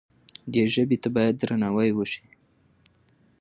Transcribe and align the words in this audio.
دې 0.53 0.63
ژبې 0.73 0.97
ته 1.03 1.09
باید 1.15 1.35
درناوی 1.37 1.91
وشي. 1.93 2.23